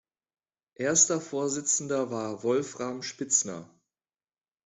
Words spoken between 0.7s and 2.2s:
Erster Vorsitzender